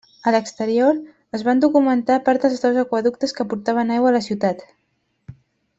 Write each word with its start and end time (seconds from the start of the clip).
A 0.29 0.31
l'exterior, 0.35 0.97
es 1.39 1.43
van 1.49 1.61
documentar 1.65 2.17
part 2.29 2.47
dels 2.47 2.63
dos 2.65 2.79
aqüeductes 2.85 3.37
que 3.41 3.47
portaven 3.53 3.93
aigua 3.97 4.11
a 4.13 4.15
la 4.17 4.27
ciutat. 4.31 4.65